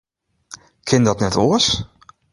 Kin 0.87 1.03
dat 1.09 1.21
net 1.25 1.37
oars? 1.45 1.67